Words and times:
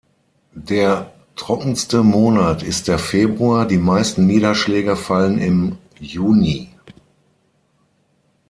Der 0.55 1.13
trockenste 1.35 2.01
Monat 2.01 2.63
ist 2.63 2.87
der 2.87 2.97
Februar, 2.97 3.67
die 3.67 3.77
meisten 3.77 4.25
Niederschläge 4.25 4.95
fallen 4.95 5.37
im 5.37 5.77
Juni. 5.99 6.69